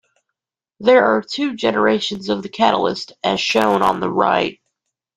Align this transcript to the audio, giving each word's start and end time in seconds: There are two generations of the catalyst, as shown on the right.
There 0.79 1.05
are 1.05 1.21
two 1.21 1.53
generations 1.53 2.29
of 2.29 2.41
the 2.41 2.49
catalyst, 2.49 3.11
as 3.23 3.39
shown 3.39 3.83
on 3.83 3.99
the 3.99 4.09
right. 4.09 4.59